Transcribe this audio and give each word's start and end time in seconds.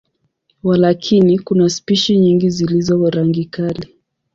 Walakini, 0.63 1.39
kuna 1.39 1.69
spishi 1.69 2.17
nyingi 2.17 2.49
zilizo 2.49 3.09
rangi 3.09 3.45
kali. 3.45 3.89